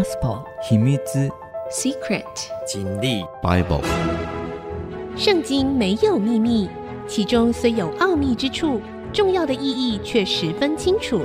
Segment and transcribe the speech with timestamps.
[0.00, 0.96] Gospel 秘密
[1.70, 2.24] Secret
[2.66, 3.84] 真理 Bible
[5.14, 6.70] 圣经没有秘密，
[7.06, 8.80] 其中虽有奥秘之处，
[9.12, 11.20] 重要的意义却十分清楚。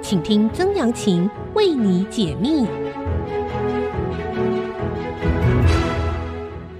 [0.00, 2.66] 请听曾阳晴为你解密。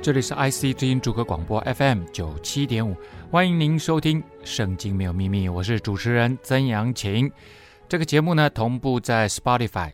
[0.00, 2.96] 这里是 IC 之音主客广播 FM 九七点五，
[3.30, 7.30] 欢迎您收听《圣经没有秘密》，我是主持人曾阳晴。
[7.86, 9.90] 这个节目呢，同步在 Spotify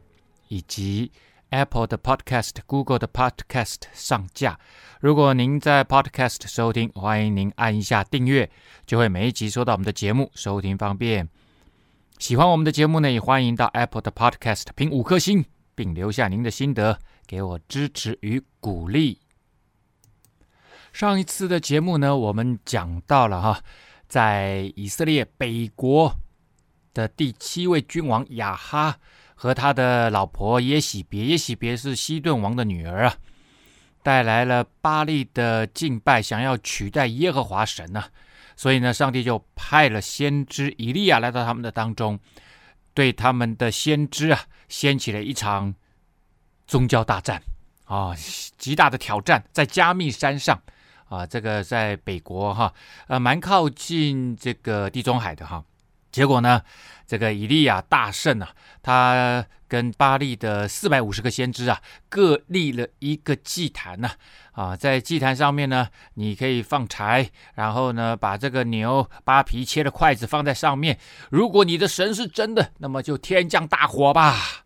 [0.48, 1.12] 以及
[1.50, 4.59] Apple 的 Podcast、Google 的 Podcast 上架。
[5.00, 8.51] 如果您在 Podcast 收听，欢迎您按一下订阅，
[8.87, 11.28] 就会每一集收到我们的节目，收听方便。
[12.18, 19.20] 喜欢我们的节目呢，也欢迎到 Apple 的 Podcast 评五颗星，并留下您的心得，给我支持与鼓励。
[20.92, 23.60] 上一次的节目呢，我们讲到了哈，
[24.09, 26.16] 在以色列北国
[26.95, 28.98] 的第七位君王亚哈
[29.36, 33.14] 和他的老婆耶洗别，耶洗别是西顿王的女儿啊，
[34.02, 38.09] 带来了巴力的敬拜，想要取代耶和华神呢、啊，
[38.56, 42.18] 所以呢，上帝就派了先知以利亚来到他们的当中，
[42.95, 45.74] 对他们的先知啊，掀起了一场
[46.66, 47.40] 宗教大战
[47.84, 48.16] 啊、
[48.59, 50.60] 极大的挑战，在加密山上。
[51.09, 52.74] 啊，这个在北国哈，
[53.06, 55.62] 呃，蛮靠近这个地中海的哈。
[56.16, 56.62] 结果呢，
[57.06, 58.48] 这个以利亚大胜啊，
[58.82, 61.78] 他跟巴力的四百五十个先知啊，
[62.09, 64.12] 各立了一个祭坛呐。
[64.53, 70.98] 啊，在祭坛上面呢，你可以放柴，然后呢，把这个牛扒皮切的筷子放在上面。
[71.28, 74.64] 如果你的神是真的，那么就天降大火吧。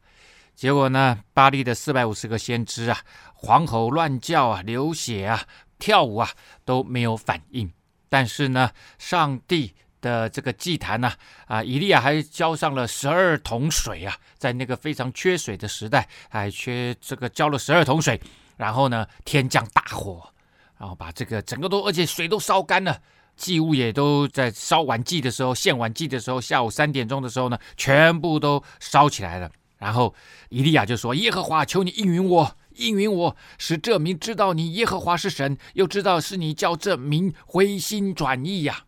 [0.55, 3.01] 结果呢，巴力的四百五十个先知啊，
[3.35, 5.43] 黄吼乱叫啊，流血啊。
[5.81, 6.31] 跳舞啊
[6.65, 7.73] 都没有反应，
[8.09, 11.13] 但是呢，上帝的这个祭坛呢，
[11.47, 18.21] 啊，以利亚还浇上了十二桶水啊，在那个非常缺水的时代，还缺这个浇了十二桶水，
[18.57, 20.33] 然后呢，天降大火，
[20.79, 23.01] 然后把这个整个都，而且水都烧干了，
[23.37, 29.51] 祭物也都在烧完祭的时候，献完祭的时候，下午三点钟的时候呢，全部都烧起来了。
[29.79, 30.15] 然后
[30.51, 38.85] 以利亚就说：“耶和华，求你应允我。”应允我，使这民知道你耶和华是神，又知道是你叫这民回心转意呀。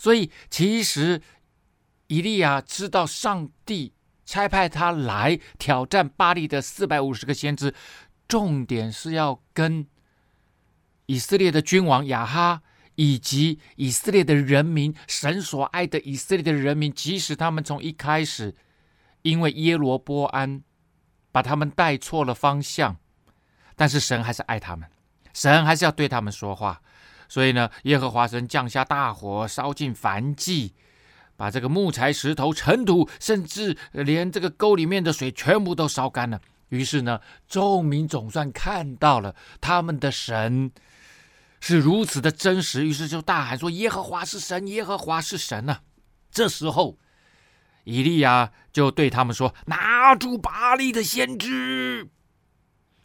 [0.00, 1.20] 所以，其实
[2.06, 3.92] 以利亚知道上帝
[4.24, 7.74] 差派他来挑战巴力的四百五十个先知，
[8.26, 9.86] 重点是要跟
[11.04, 12.62] 以色列的君王亚哈
[12.94, 18.56] 以及以色列的人民，神所爱的以色列的人民，即使他们从一开始
[19.20, 20.62] 因为耶罗波安
[21.30, 22.96] 把他们带错了方向。
[23.76, 24.88] 但是神还是爱他们，
[25.34, 26.80] 神还是要对他们说话，
[27.30, 30.74] 所以呢，耶和华神降下大火，烧尽凡迹，
[31.36, 36.40] 把这个木材、石头、尘土，甚至连这个沟里面的水全部都烧干了。
[36.70, 40.72] 于是呢，众民总算看到了他们的神
[41.60, 45.80] 是如此的真实，于是就大喊说：“耶和华是神，耶和华是神呐！”
[46.32, 46.98] 这时候，
[47.84, 52.08] 以利亚就对他们说：“拿住巴力的先知。”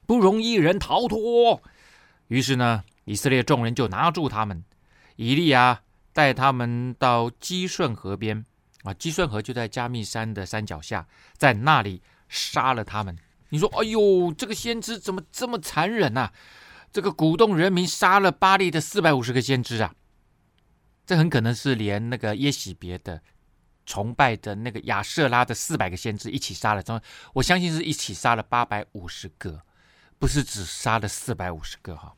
[0.08, 1.62] 不容一人逃脱。
[2.28, 4.64] 于是呢，以色列众人就拿住他们。
[5.16, 8.46] 以利亚带他们到基顺河边
[8.84, 11.08] 啊，基顺河就在加密山的山脚下，
[11.38, 13.18] 在那里杀了他们。
[13.50, 16.34] 你说，哎呦，这个先知怎么这么残忍呐、啊？
[16.92, 19.94] 这个鼓动人民杀了巴力的四百五十个先知啊！
[21.06, 23.22] 这很可能是连那个耶洗别的
[23.86, 26.84] 崇拜的那个亚瑟拉的四百个先知一起杀了。
[27.34, 29.62] 我相信是一起杀了八百五十个。
[30.18, 32.16] 不是只杀了四百五十个哈，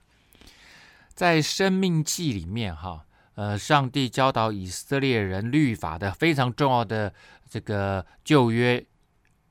[1.17, 7.11] 在《生命记》里面哈，呃，上帝教导以色列人律法的非常重要的
[7.49, 8.85] 这个旧约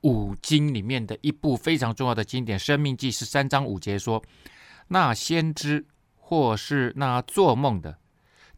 [0.03, 4.22] 五经里面的一部非常重要的经典，《生命记》十三章五节说
[4.87, 5.84] ：“那先知
[6.15, 7.99] 或是那做梦的，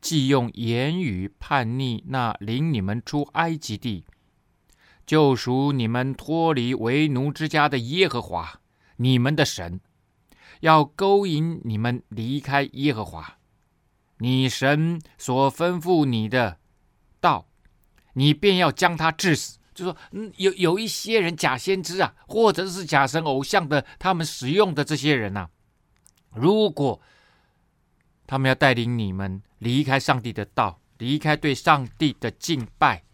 [0.03, 4.05] 既用言语叛逆那领你们出埃及地、
[5.07, 8.61] 救赎你们脱离为奴之家的耶和华。”
[9.01, 9.81] 你们的神
[10.61, 13.39] 要勾引你们离开耶和华，
[14.19, 16.59] 你神所吩咐你的
[17.21, 17.47] 道，
[18.15, 19.59] 你便要将他治死。
[19.75, 25.51] 就说，嗯，有有一些人假先知啊，或者是假神偶像的，他们使用的这些人呐、啊，
[26.35, 27.01] 如果
[28.27, 33.05] 他们要带领你们离开上帝的道，离开对上帝的敬拜，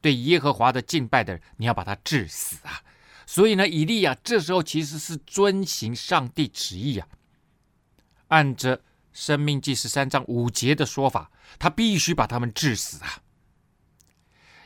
[0.00, 2.80] 对耶和华的敬拜的人，你要把他治死啊。
[3.30, 7.06] 所以呢，以利亚这时候其实是遵行上帝旨意啊，
[8.28, 8.78] 按着
[9.12, 13.20] 《生命记》十三章五节的说法，他必须把他们治死啊。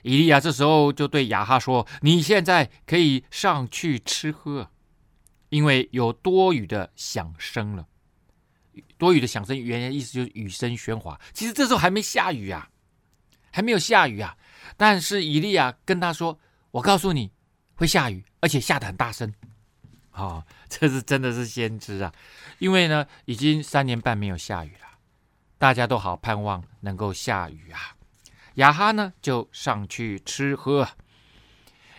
[0.03, 4.71] 以利亚这时候就对亚哈说：“你现在可以上去吃喝，
[5.49, 7.89] 因为有多雨的响声了。
[8.97, 11.21] 多雨的响声，原来意思就是雨声喧哗。
[11.35, 12.71] 其实这时候还没下雨啊，
[13.51, 14.37] 还没有下雨啊。
[14.77, 16.39] 但是以利亚跟他说
[16.71, 17.33] ：“我告诉你，
[17.75, 19.33] 会下雨，而且下得很大声。”
[20.13, 22.13] 哦，这是真的是先知啊！
[22.59, 24.87] 因为呢，已经三年半没有下雨了，
[25.57, 27.97] 大家都好盼望能够下雨啊。
[28.57, 30.87] 亚哈呢，就上去吃喝。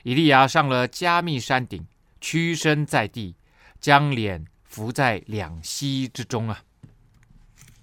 [0.03, 1.87] 以利亚上了加密山顶，
[2.21, 3.35] 屈身在地，
[3.79, 6.63] 将脸伏在两膝之中啊，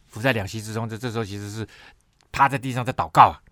[0.07, 0.89] 伏在两膝之中。
[0.89, 1.67] 这这时候其实是
[2.31, 3.43] 趴在地上在祷告啊，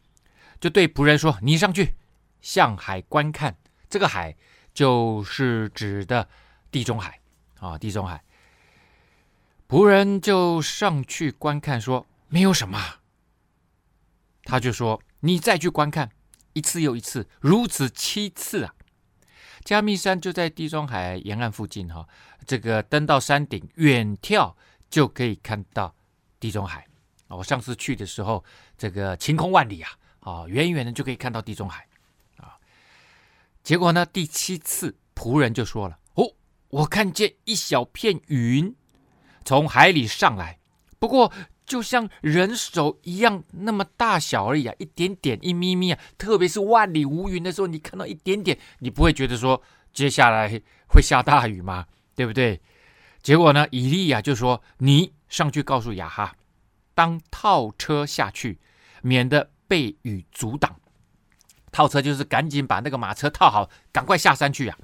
[0.60, 1.96] 就对仆人说：“你上去
[2.40, 3.56] 向海观看。”
[3.88, 4.36] 这个海
[4.72, 6.28] 就是指的
[6.70, 7.20] 地中海
[7.60, 8.22] 啊，地中海。
[9.68, 13.00] 仆人就上去观看，说：“没有什么。”
[14.44, 15.00] 他就说。
[15.20, 16.12] 你再去观看
[16.52, 18.72] 一次又一次，如此七次啊！
[19.64, 22.06] 加密山就在地中海沿岸附近哈，
[22.46, 24.54] 这个登到山顶，远眺
[24.88, 25.92] 就可以看到
[26.38, 26.86] 地中海！
[27.26, 28.44] 我上次去的时候，
[28.76, 29.90] 这个晴空万里啊，
[30.20, 31.87] 啊，远远的就可以看到地中海。
[33.62, 36.34] 结果呢，第七次仆人就说了：“哦，
[36.68, 38.74] 我看见一小片云
[39.44, 40.58] 从海里上来，
[40.98, 41.32] 不过。”
[41.68, 46.00] 就像人手一样那么大小而已啊，一点点一咪咪啊。
[46.16, 49.62] 特别是万里无云的时候，你看到一点点，你不会觉得说
[49.92, 50.48] 接下来
[50.88, 51.84] 会下大雨吗？
[52.16, 52.58] 对不对？
[53.20, 56.34] 结果呢，以利亚就说：“你上去告诉亚哈，
[56.94, 58.58] 当套车下去，
[59.02, 60.80] 免得被雨阻挡。
[61.72, 64.78] 套车就是赶紧把那个马车套好，赶快下山去啊。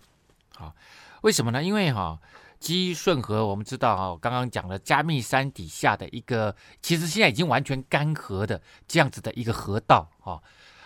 [0.56, 0.74] 好，
[1.22, 1.62] 为什么呢？
[1.62, 2.18] 因为哈。”
[2.60, 10.40] 基顺河，我们知道哈，刚刚讲了加密山底下的一个，其实现在已经完全干涸的这样子的一个河道啊，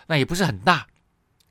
[0.09, 0.89] 那也不是很大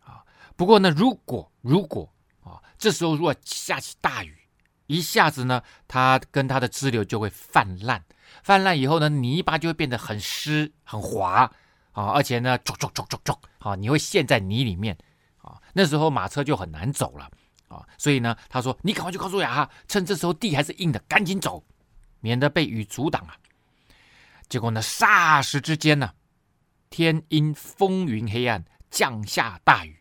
[0.03, 0.25] 啊。
[0.57, 2.11] 不过呢，如果如果
[2.43, 4.37] 啊，这时候如果下起大雨，
[4.87, 8.03] 一下子呢，它跟它的支流就会泛滥，
[8.43, 11.49] 泛滥以后呢，泥巴就会变得很湿很滑
[11.93, 14.97] 啊，而且呢，走走走走走啊，你会陷在泥里面
[15.41, 17.29] 啊，那时候马车就很难走了。
[17.67, 21.61] 啊，所以呢，他说：“你赶快去告诉亚哈，趁这时候地还是硬的，赶紧走，
[22.21, 23.35] 免得被雨阻挡啊。”
[24.47, 26.13] 结果呢，霎时之间呢，
[26.89, 29.97] 天阴风云黑暗，降下大雨。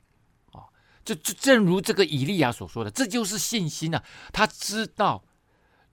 [0.53, 0.71] 啊，
[1.05, 4.01] 就就正如这个以利亚所说的，这就是信心啊。
[4.33, 5.25] 他知道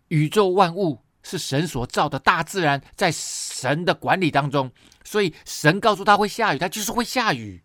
[0.10, 4.72] 宇宙万物是神所造的，大自然在神的管理当中，
[5.04, 7.63] 所以神告诉他会下雨，他就是会下雨。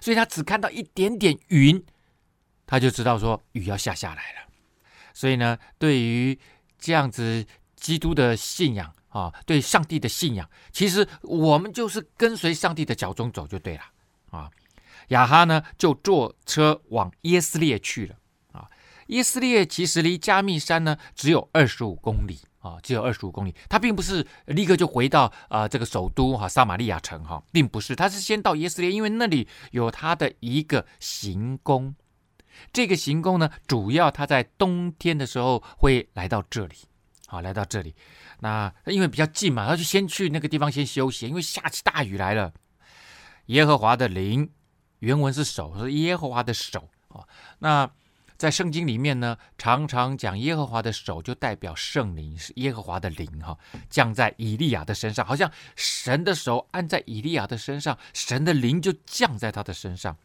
[0.00, 1.84] 所以他只看到一点点云。
[2.66, 4.48] 他就知道说雨要下下来了，
[5.12, 6.38] 所以呢，对于
[6.78, 7.44] 这样子
[7.74, 13.82] 基督的信仰啊，对上帝的信仰，其实我们就是跟随上帝的脚中走就对了
[14.30, 14.48] 啊。
[15.08, 18.14] 亚哈呢就坐车往耶斯列去了
[19.10, 23.54] 耶斯列其实离加密山呢只有二十五公里啊，只有二十五公里。
[23.68, 31.94] 他并不是立刻就回到啊这个首都哈撒玛利亚城哈，并不是，他是先到耶斯列，因为那里有他的一个行宫。
[32.72, 36.74] 这个行宫呢，主要他在冬天的时候会来到这里，
[37.26, 37.94] 好，来到这里。
[38.40, 42.52] 那因为比较近嘛，他就先去那个地方先休息，因为下起大雨来了。
[43.46, 44.50] 耶和华的灵，
[44.98, 47.26] 原文是手，是耶和华的手啊。
[47.60, 47.90] 那
[48.40, 53.58] 在圣经里面呢，常常讲耶和华的手就代表圣灵，是耶和华的灵哈，
[53.90, 60.16] 降在以利亚的身上，好像神的手按在以利亚的身上，神的灵就降在他的身上。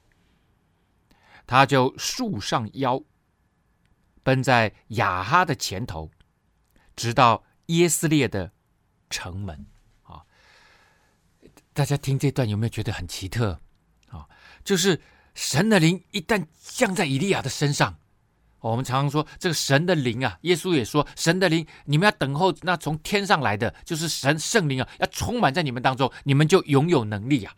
[1.46, 3.04] 他就束上腰，
[4.24, 6.10] 奔在亚哈的前头，
[6.96, 8.54] 直到耶斯列的
[9.10, 9.66] 城门。
[10.04, 10.24] 啊，
[11.74, 13.60] 大家听这段有没有觉得很奇特？
[14.08, 14.30] 啊，
[14.64, 15.02] 就是
[15.34, 18.00] 神的灵一旦降在以利亚的身上，
[18.72, 27.54] 我们常常说这个神的灵啊，耶稣也说神的灵，你们要等候那从天上来的，就是神圣灵啊，要充满在你们当中，你们就拥有能力啊。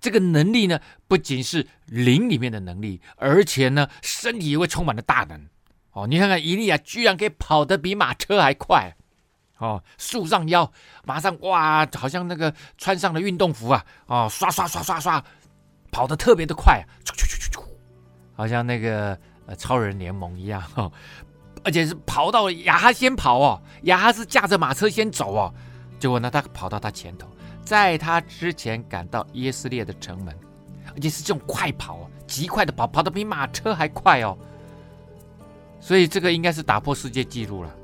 [0.00, 5.48] 这个能力呢，不仅是灵里面的能力，而且呢，身体也会充满了大能。
[5.92, 8.94] 哦，你看看以利亚居然可以跑得比马车还快，
[9.58, 10.70] 哦，束上腰，
[11.04, 15.24] 马上哇，好像那个穿上了运动服啊，哦，刷刷刷刷刷，
[15.90, 17.64] 跑得特别的快，啾啾啾啾啾，
[18.36, 20.90] 好像那个呃超人联盟一样哦，
[21.64, 25.54] 而且是跑到雅哈先跑哦，雅哈是驾着马车先走哦，
[25.98, 27.28] 结果呢，他跑到他前头。
[27.64, 30.36] 在他之前赶到耶斯列的城门，
[30.94, 34.36] 而且是这种快跑哦，极快的跑，跑得比马车还快哦。
[35.80, 37.74] 所以这个应该是打破世界纪录了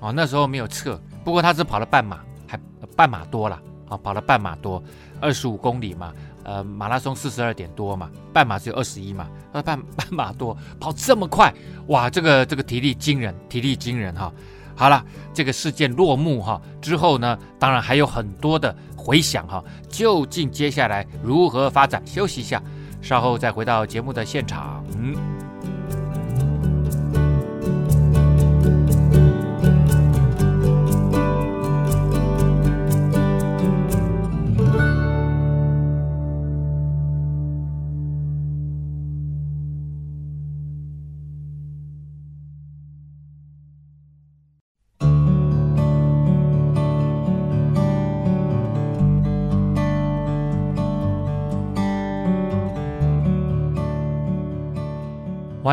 [0.00, 0.10] 哦。
[0.10, 2.58] 那时候没有测，不过他是跑了半马，还
[2.96, 4.82] 半马多了啊，跑了半马多，
[5.20, 6.14] 二十五公里嘛，
[6.46, 11.52] 呃马拉松四十二点多嘛，半马只有二十一嘛，呃半半马多跑这么快，
[11.88, 14.32] 哇，这个这个体力惊人，体力惊人哈。
[14.78, 22.02] 好了，这个事件落幕哈之后呢，当然还有很多的回响哈，究竟接下来如何发展？
[22.06, 22.62] 休息一下，
[23.02, 24.84] 稍后再回到节目的现场。
[24.96, 25.16] 嗯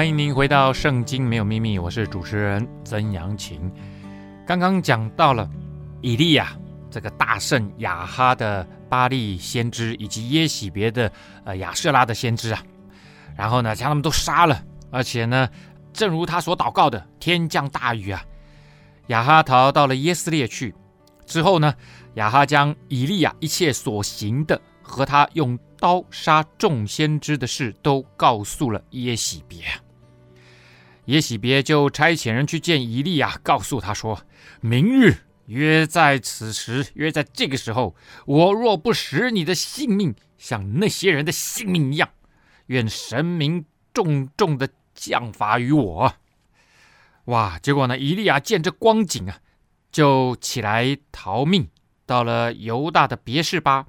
[0.03, 3.72] 欢迎您回到《圣经没有秘密》，我是主持人曾阳晴。
[4.45, 5.50] 刚刚讲到了
[6.01, 6.51] 以利亚
[6.91, 11.10] 这个大圣亚哈的巴力先知，以及耶洗别的
[11.45, 12.62] 呃亚瑟拉的先知啊，
[13.33, 15.48] 然后呢将他们都杀了，而且呢，
[15.93, 18.22] 正如他所祷告的，天降大雨啊。
[19.07, 20.75] 亚哈逃到了耶斯列去
[21.25, 21.74] 之后呢，
[22.15, 29.63] 亚哈将以利亚一切所行的和他用刀杀众先知的事都告诉了耶洗别。
[31.05, 34.22] 耶洗别就差遣人去见以利亚，告诉他说
[34.62, 35.17] ：“明日
[35.48, 37.93] 约在此时，约在这个时候，
[38.25, 42.10] 我若不使你的性命像那些人的性命一样，
[42.67, 46.13] 愿神明重重的降罚于我。”
[47.25, 47.60] 哇！
[47.60, 49.39] 结果呢，以利亚见这光景啊，
[49.91, 51.67] 就起来逃命，
[52.05, 53.88] 到了犹大的别是巴，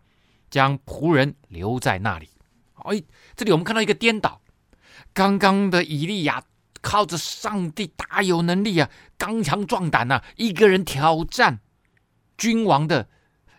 [0.50, 2.28] 将仆人留在那里。
[2.75, 3.00] 哎，
[3.37, 4.40] 这里我们看到一个颠倒，
[5.12, 6.42] 刚刚的以利亚。
[6.85, 11.61] 靠着上帝大有能力啊，刚强壮胆呐，一个人挑战
[12.37, 13.09] 君王的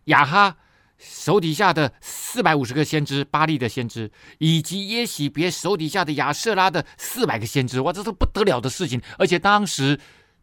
[0.05, 0.57] 亚哈
[0.99, 9.01] 手底下的四百五十个先知，巴利的先知，以及耶洗别手底下的亚瑟拉的四百个先知，哇，这是不得了的事情！
[9.17, 9.99] 而且当时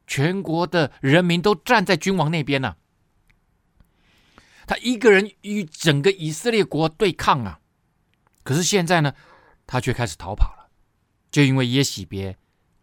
[0.06, 2.74] 全国的人民都站在君王那边呢、
[4.66, 7.60] 他一个人与整个以色列国对抗啊。
[8.42, 9.14] 可是现在呢，
[9.68, 10.68] 他却开始逃跑了，
[11.30, 12.36] 就因为耶洗别。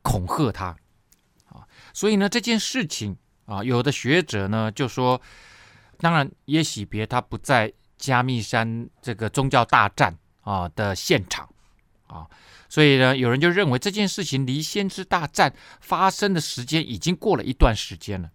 [0.10, 0.76] 恐吓他，
[1.46, 1.62] 啊，
[1.94, 5.22] 所以呢，这件事情啊，有的学者呢就说，
[6.00, 11.48] 当然耶喜别他不在加密山这个宗教大战啊的现场
[12.08, 12.26] 啊，
[12.68, 18.32] 所以呢，有人就认为这件事情离先知大战发生的时间已经过了一段时间了。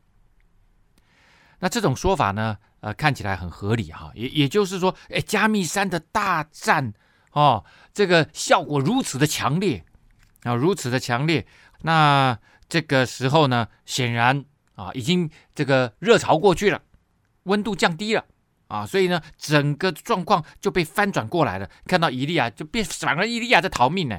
[1.58, 6.94] 那这种说法呢，呃，看起来很合理哈，也也就是说，哎，加密山的大战
[7.32, 9.84] 哦，这个效果如此的强烈。
[10.44, 11.46] 啊，如此的强烈，
[11.86, 14.42] 那这个时候呢，显然
[14.74, 16.80] 啊，已经这个热潮过去了，
[17.42, 18.24] 温度降低了
[18.68, 21.68] 啊，所以呢，整个状况就被翻转过来了。
[21.86, 24.18] 看到伊利亚就变，反而伊利亚在逃命呢。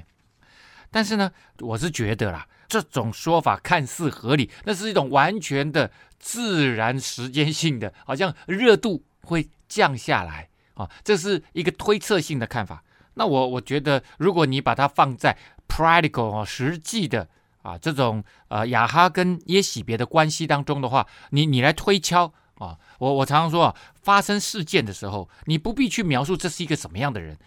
[0.92, 12.84] 但是呢，我是觉得啦，这种说法看似合理，那是一种完全的自然时间性的，好像热度会降下来啊，这是一个推测性的看法。
[13.16, 15.36] 那我我觉得，如果你把它放在
[15.68, 17.28] practical 啊，实际的
[17.66, 27.40] 啊，这种呃雅哈跟耶喜别的关系当中的话，你你来推敲啊，我我常常说啊，发生事件的时候，你不必去描述这是一个什么样的人，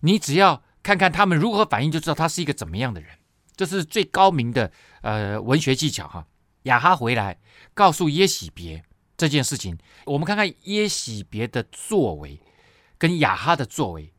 [0.00, 3.10] 你只要看看他们如何反应，就知道他是一个怎么样的人，
[3.54, 4.72] 这是最高明的
[5.02, 6.26] 呃文学技巧哈。
[6.62, 7.38] 雅哈回来
[7.74, 8.82] 告诉耶喜别
[9.18, 12.40] 这件事情，我们看看耶喜别的作为
[12.96, 14.14] 跟雅哈的作为，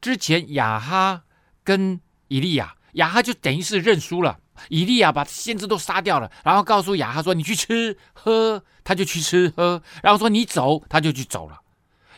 [0.00, 1.24] 之前雅哈
[1.64, 4.38] 跟以利亚，雅哈就等于是认输了。
[4.68, 11.60] 以利亚把先知都杀掉了，然后告诉亚哈说：“你去吃喝，他就去吃喝。”然后说：“你走，他就去走了。”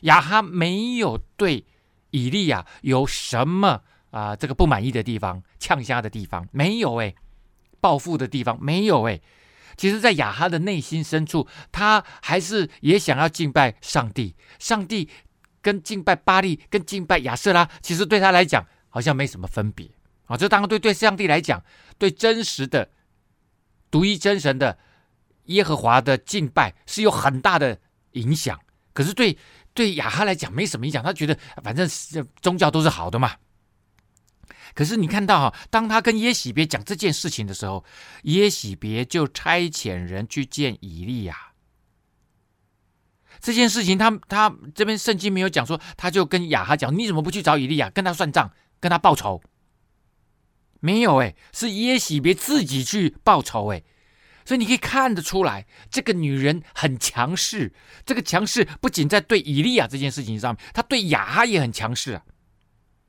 [0.02, 1.64] 亚哈没有对
[2.10, 7.14] 以利亚有什么啊、这个不满意的地方、呛虾的地方没有诶，
[7.80, 9.20] 报复的地方没有诶。
[9.76, 14.34] 其实，在亚哈的内心深处，他还是也想要敬拜上帝。
[14.58, 15.10] 上帝
[15.60, 19.90] 跟敬拜巴力、跟敬拜亚舍拉，其实对他来讲好像没什么分别。
[20.26, 21.62] 啊，这当然对对上帝来讲，
[21.98, 22.90] 对真实的
[23.90, 24.78] 独一真神的
[25.44, 27.80] 耶和华的敬拜是有很大的
[28.12, 28.60] 影响。
[28.92, 29.36] 可是对
[29.74, 31.88] 对亚哈来讲没什么影响，他觉得反正
[32.40, 33.36] 宗教都是好的嘛。
[34.74, 37.84] 可是你看到哈，当他跟耶洗别讲这件事情的时候，
[38.24, 41.52] 耶洗别就差遣人去见以利亚。
[43.40, 49.40] 这件事情他他这边圣经没有讲说，他就跟亚哈讲：“你怎么不去找以利亚，跟他算账，跟他报仇？”
[50.86, 53.82] 没有哎，是耶洗别自己去报仇哎，
[54.44, 57.72] 所以你可以看得出来，这个女人很强势。
[58.04, 62.22] 这个强势不仅在对以利亚这件事情上面，她对亚哈也很强势啊。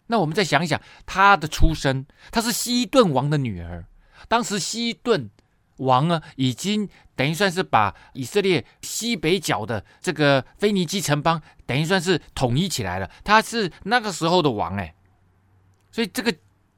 [0.07, 3.86] 那我们再想一想，她的出身，她是西顿王的女儿。
[4.27, 5.29] 当时西顿
[5.77, 13.07] 王呢，已经等于算是把以色列西北角的这个腓尼基城邦，等于算是统一起来了。
[13.24, 14.96] 他是那个时候的王哎，
[15.91, 16.34] 所以这个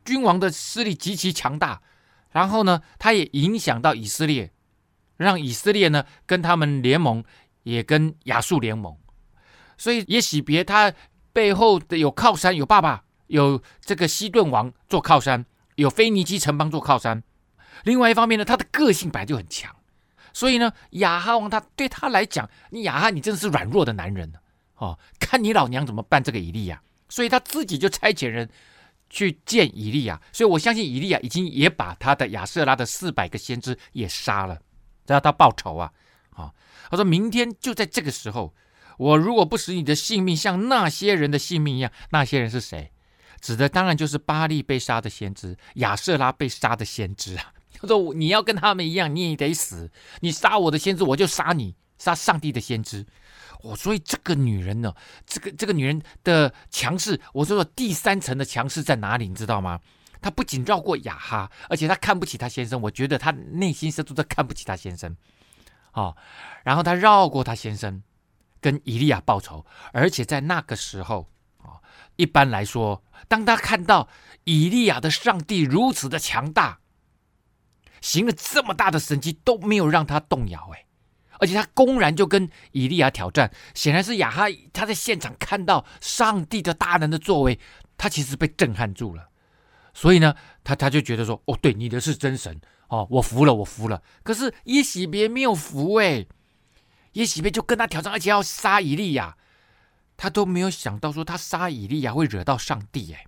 [0.09, 1.81] 君王的势力极其强大。
[2.31, 4.51] 然后呢，他也影响到以色列，
[5.17, 7.23] 让以色列呢跟他们联盟，
[7.63, 8.95] 也跟亚述联盟。
[9.77, 10.93] 所以耶洗别他
[11.33, 17.23] 背后的有靠山，有爸爸，有这个西顿王做靠山，有腓尼基城邦做靠山。
[17.83, 19.75] 另外一方面呢，他的个性本来就很强，
[20.33, 24.33] 所以呢，亚哈王他对他来讲，你亚哈你真的是软弱的男人
[24.75, 28.49] 哦，看你老娘怎么办这个以利亚，所以他自己就差遣人
[29.09, 34.59] 去见以利亚，所以我相信以利亚已经也把他的亚瑟拉的四百个先知也杀了，
[35.07, 35.91] 让他报仇啊，
[36.31, 36.53] 啊、
[36.89, 38.53] 他说明天就在这个时候，
[38.97, 42.91] 我如果不使你的性命像那些人的性命一样，那些人是谁？
[43.41, 47.53] 指的当然就是巴力被杀的先知，亚瑟拉被杀的先知啊。
[47.81, 49.89] 他说：“你要跟他们一样，你也得死。
[50.19, 53.05] 你杀我的先知，我就杀你，杀上帝的先知。
[53.61, 54.93] 我、哦、所以这个女人呢，
[55.25, 59.27] 这个这个女人的强势，我说说第三层的强势在哪里？
[59.27, 59.79] 你知道吗？
[60.21, 62.81] 她不仅绕过雅哈，而且她看不起她先生。
[62.81, 65.15] 我觉得她内心深处在看不起她先生。
[65.93, 66.15] 哦，
[66.63, 68.01] 然后她绕过她先生，
[68.61, 69.65] 跟以利亚报仇。
[69.91, 71.29] 而且在那个时候、
[72.15, 74.07] 一般来说，当她看到
[74.43, 76.79] 以利亚的上帝如此的强大。”
[78.01, 80.85] 行了这么大的神迹都没有让他动摇哎，
[81.39, 87.59] 而且他公然就跟以利亚挑战，显然是亚哈他在现场看到上帝的大能的作为，
[87.97, 89.29] 他其实被震撼住了，
[89.93, 94.01] 所以呢，他他就觉得说，哦，对，你的是真神哦，我服了，我服了。
[94.23, 96.25] 可是耶洗别没有服哎，
[97.13, 99.37] 耶洗别就跟他挑战，而且要杀以利亚，
[100.17, 103.25] 他都没有想到说他杀以利亚会惹到上帝哎。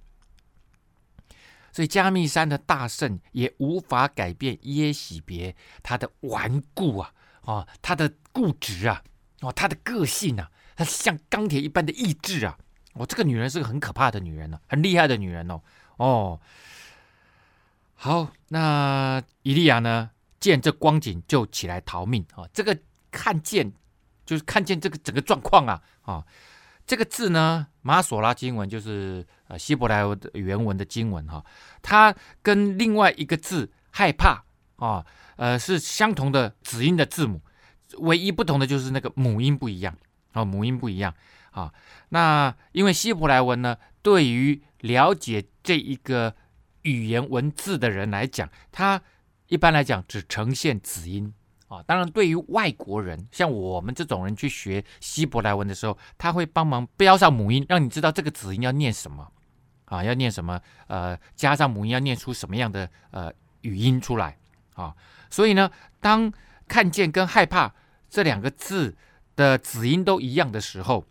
[1.73, 9.03] 所以加密山的大圣也无法改变耶洗别他的顽固啊，哦，他的固执啊，
[9.42, 12.57] 哦，他的个性啊，他像钢铁一般的意志啊，
[12.94, 15.61] 哦，这个女人是个很可怕的女人呢，很厉害的女人哦，
[15.98, 16.39] 哦，
[17.96, 22.77] 好，那伊利亚呢，见这光景就起来逃命啊，这个
[23.11, 23.72] 看见
[24.25, 26.25] 就是看见这个整个状况啊，啊。
[26.87, 31.46] 这个字呢，马索拉经文就是呃希伯来文的原文的经文哈，
[31.81, 34.44] 它跟另外一个字害怕
[34.81, 37.39] 啊，呃是相同的子音的字母，
[38.00, 39.96] 唯一不同的就是那个母音不一样
[40.31, 41.13] 啊，母音不一样
[41.51, 41.72] 啊。
[42.09, 46.33] 那因为希伯来文呢，对于了解这一个
[46.81, 49.00] 语言文字的人来讲，它
[49.48, 51.31] 一般来讲只呈现子音。
[51.67, 59.31] 啊，当然，对于外国人，像我们这种人去学希伯来文的时候，他会帮忙标上母音，让你知道这个子音要念什么，
[59.85, 64.37] 啊，要念什么，呃，加上母音要念出什么样的呃语音出来，
[64.81, 64.96] 啊，
[65.29, 66.31] 所以呢，当
[66.67, 67.74] 看见跟害怕
[68.09, 68.98] 这两个字
[69.35, 71.05] 的子音都一样的时候，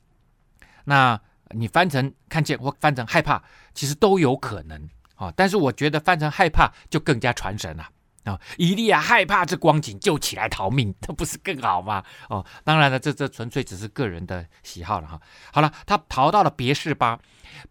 [0.84, 3.42] 那你翻成看见或翻成害怕，
[3.74, 7.88] 其实都有可能，啊，但是我觉得翻成害怕就更加传神了。
[8.24, 12.04] 啊，以利亚害怕这光景，就起来逃命， 这不是更好吗？
[12.28, 15.18] 哦，当然了，这这纯粹只是个人的喜好了哈。
[15.50, 17.18] 好了，他逃到了别是巴，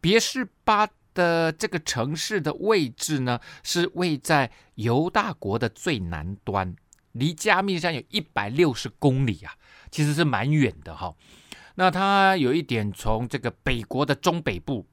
[0.01, 0.87] 别是巴
[1.19, 6.73] 的这个城市的位置呢，是位在犹大国的最南端，
[7.11, 9.51] 离加密山有一百六十公里啊，
[9.91, 11.13] 其实是蛮远的哈。
[11.75, 14.87] 那他有一点从这个北国的中北部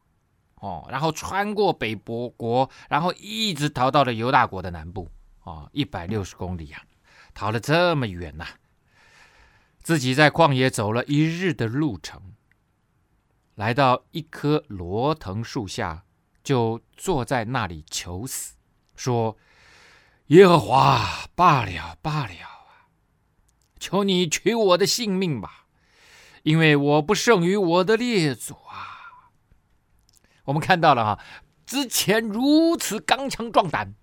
[0.57, 5.09] 哦，然后穿过北伯国，然后一直逃到了犹大国的南部。
[5.45, 6.83] 哦，一百六十公里啊，
[7.33, 8.51] 逃了这么远呐、啊！
[9.81, 12.35] 自己在旷野走了一日的路程，
[13.55, 16.03] 来到一棵罗藤树下，
[16.47, 18.55] 就坐在那里求死，
[18.95, 19.37] 说
[20.29, 22.87] ：“耶和华，罢了，罢了啊！
[23.81, 25.67] 求你取我的性命吧，
[26.45, 29.35] 因为我不胜于我的列祖啊！”
[30.47, 31.25] 我们看到了哈，
[31.67, 33.97] 之前如此刚强壮胆。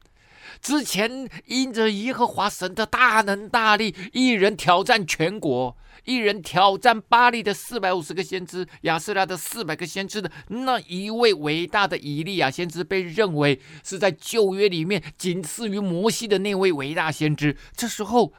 [0.64, 17.58] 之前因着耶和华神的大能大力，一人挑战全国，一人挑战巴力的四百五十个先知，亚舍拉的四百个先知的那一位伟大的以利亚先知，被认为是在旧约里面仅次于摩西的那位伟大先知。
[17.76, 18.32] 这时候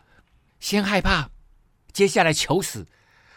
[0.58, 1.28] 先害怕，
[1.92, 2.86] 接下来求死，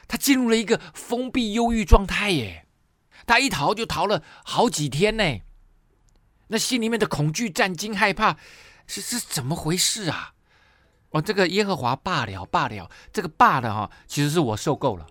[0.08, 2.66] 他进入了一个封闭忧郁状态耶。
[3.26, 5.40] 他一逃就逃了好几天呢，
[6.48, 8.38] 那心里面的恐惧、战惊、害怕。
[8.88, 10.34] 是是怎么回事啊？
[11.12, 15.06] 哦，这个耶和华罢了罢了，这个罢了哈，其实是我受够了，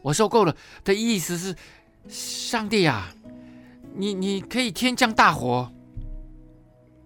[0.00, 1.54] 我受够了的意思是，
[2.08, 3.12] 上帝啊，
[3.94, 5.70] 你你可以天降大火，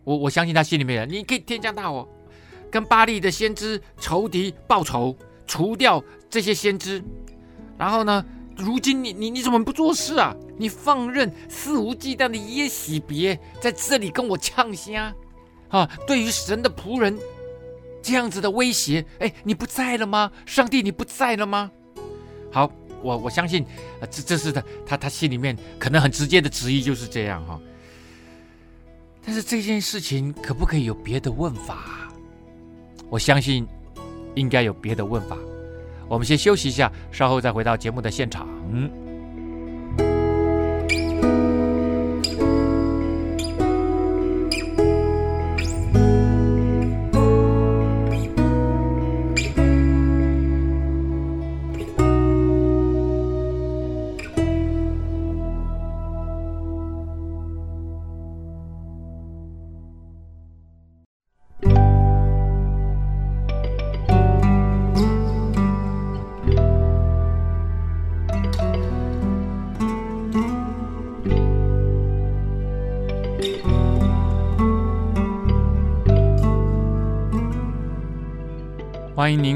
[0.05, 2.09] 我我相信他心里面，你可以天降大火，
[2.71, 7.03] 跟巴利的先知仇敌报仇，除掉这些先知，
[7.77, 8.25] 然后呢，
[8.57, 10.33] 如今你你你怎么不做事啊？
[10.57, 14.95] 你放任肆无忌惮的耶洗别在这里跟我呛声
[15.73, 15.91] 啊！
[16.07, 17.19] 对于神的仆人。
[18.05, 20.33] 这样子的威胁，哎，你不在了吗？
[20.45, 21.71] 上帝，你不在了吗？
[22.51, 22.69] 好，
[23.01, 23.65] 我我相信，
[24.01, 27.61] 呃，这这是他他他心里面可能很直接的旨意就是这样哈。
[29.25, 32.11] 但是这件事情可不可以有别的问法？
[33.09, 33.65] 我相信
[34.35, 35.39] 应该有别的问法。
[36.09, 38.49] 我们先休息一下，稍后再回到节目的现场。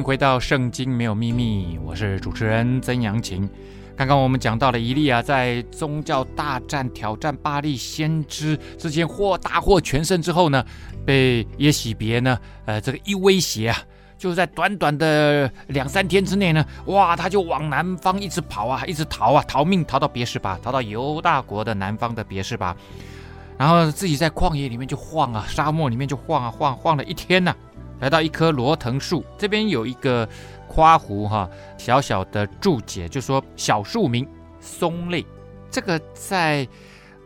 [0.07, 3.51] 回到《圣经没有秘密》，我是主持人曾阳晴。
[3.97, 10.65] 刚刚我们讲到了以利亚在宗教大战挑战巴力先知之间获大获全胜之后呢，
[11.05, 13.79] 被耶洗别呢，呃，这个一威胁啊，
[14.17, 22.77] 就在短短的两三天之内呢，哇，他就往南方一直跑啊，一直逃啊，逃命逃到别是巴，逃到犹大国的南方的别是巴，
[23.59, 27.53] 然后自己在旷野里面就晃啊，沙漠里面就晃啊晃，晃了一天呐、
[27.99, 30.29] 来到一棵罗藤树，这边有一个
[30.69, 34.29] 括弧哈，小小的注解，就说小树名
[34.61, 35.25] 松类，
[35.71, 36.69] 这个在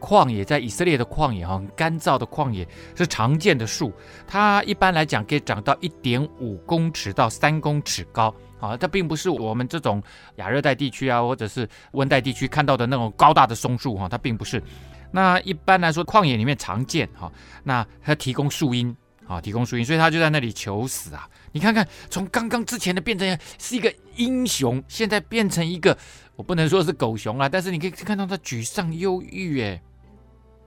[0.01, 3.93] 旷野，在以色列的旷野哈，很干燥的旷野是常见的树，
[4.27, 10.03] 它一般来讲可以长到一点五公尺到三公尺高，啊，这并不是我们这种
[10.37, 14.63] 亚热带地区啊，或者是温带地区看到的那种高大的松树哈，它并不是。
[15.11, 17.31] 那一般来说，旷野里面常见哈，
[17.65, 18.97] 那它提供树荫。
[19.31, 21.29] 啊，提供输赢，所以他就在那里求死啊！
[21.53, 25.97] 你看看，从刚刚之前的变成是一个英雄，现在变成一个，
[26.35, 29.63] 我不能说是狗熊啊，但是你可以看到他沮丧忧郁。
[29.63, 29.81] 哎，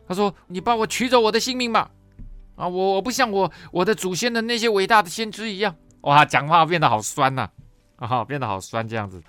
[0.08, 1.92] 他说：“你帮我取走我的性命吧！
[2.56, 5.76] 啊，我我不像我我的祖先的那些伟大的先知一样。”
[6.08, 7.50] 哇，讲话变得好酸呐！
[7.98, 9.22] 啊，变得好酸这样子。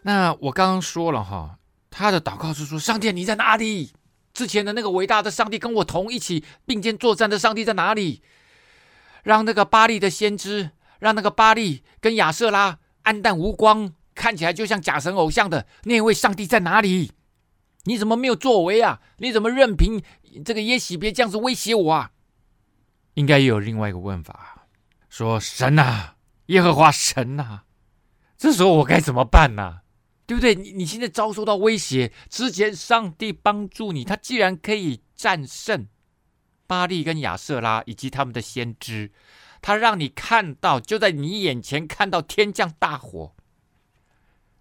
[0.00, 1.58] 那我刚刚说了哈，
[1.90, 3.92] 他的祷告是说：“上帝，你在哪里？”
[4.32, 8.22] 之前的那个伟大的上帝跟我同一起并肩作战的上帝在哪里？
[9.22, 17.12] 让那个巴力的先知，让那个巴力跟亚瑟拉黯淡无光，看起来就像假神偶像的那位上帝在哪里？
[17.84, 19.00] 你怎么没有作为啊？
[19.18, 20.02] 你怎么任凭
[20.44, 22.12] 这个耶洗别这样子威胁我啊？
[23.14, 24.66] 应该也有另外一个问法，
[25.08, 26.16] 说神啊，
[26.46, 27.64] 耶和华神啊，
[28.38, 29.82] 这时候我该怎么办呢、啊？
[30.30, 30.54] 对不对？
[30.54, 35.88] 你你现在遭受到威胁，之前上帝帮助你，他既然可以战胜
[36.68, 39.10] 巴力跟亚瑟拉以及他们的先知，
[39.60, 43.34] 他让你看到，就在你眼前看到天降大火，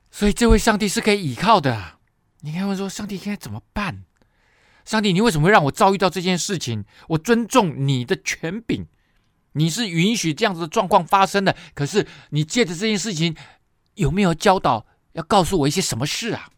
[0.10, 2.00] 所以这位上帝是可以依靠的。
[2.40, 4.06] 你看我说，上帝应该怎么办？
[4.84, 6.84] 上帝，你为什么会让我遭遇到这件事情？
[7.10, 8.88] 我尊重你的权柄，
[9.52, 11.56] 你是允许这样子的状况发生的。
[11.76, 13.36] 可是你借着这件事情，
[13.94, 14.88] 有没有教导？
[15.20, 16.50] 要告诉我一些什么事啊？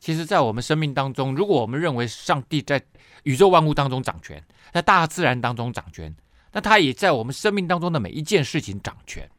[0.00, 2.82] 其实，在我们生命当中，如果我们认为上帝在
[3.22, 6.12] 宇宙万物当中掌权，在大自然当中掌权，
[6.52, 9.30] 那他也在我们生命当中的每一件事情掌权。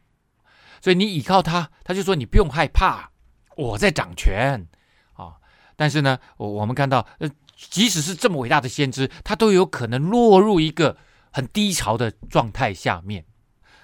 [0.81, 3.09] 所以你依靠他，他就说你不用害怕，
[3.57, 4.65] 我在掌权
[5.13, 5.33] 啊。
[5.75, 10.95] 但是呢，我我们看到，呃，即使是这么伟大的先知，他都有可能落入一个
[11.31, 13.25] 很低潮的状态下面。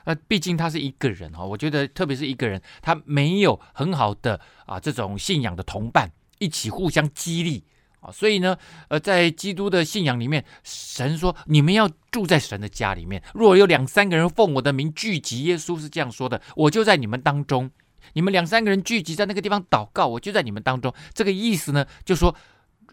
[0.09, 7.63] 那毕竟他是一个人哈，我觉得特别是一个人，他没有很好的啊这种信仰的同伴一起互相激励
[7.99, 17.69] 啊，所以呢，呃，在基督的信仰里面，神说你们要住在神的家里面，若有两三个人奉我的名聚集，耶稣是这样说的，我就在你们当中，
[18.13, 20.91] 你们两三个人聚集在那个地方祷告，我就在你们当中。
[21.13, 22.35] 这个意思呢，就说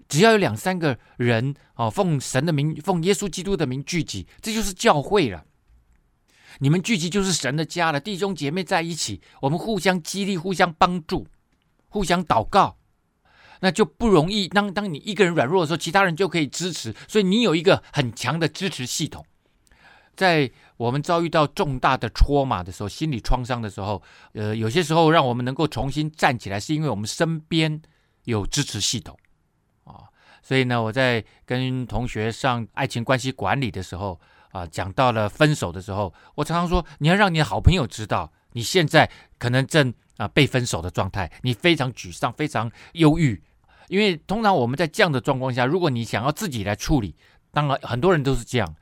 [0.06, 5.42] 只要有两三个人啊，奉神的名，奉耶稣基督的名聚集，这就是教会了。
[6.58, 11.26] 你们聚集就是神的家了，弟兄姐妹在一起，我们互相激励、互相帮助、
[11.88, 12.76] 互相祷告，
[13.60, 14.48] 那就不容易。
[14.48, 19.24] 当当你一个人软弱的时候，其他人就可以支持，所以你有一个很强的支持系统。
[20.14, 27.82] 在我们遭遇到重大的挫马的时候，心理创伤的时候，呃，有些时候让我们能够重新站起来，是因为我们身边
[28.24, 29.14] 有支持系统
[29.84, 30.08] 啊。
[30.42, 34.18] 所以呢，我在跟同学上爱情关系管理的时候
[34.56, 43.42] 啊，讲到了分手的时候，我常常说，你要让你的好朋友知道，你现在可能正啊被分手的状态，你非常沮丧，非常忧郁。
[43.88, 47.14] 因为通常我们在这样的状况下，如果你想要自己来处理，
[47.52, 48.74] 当然很多人都是这样。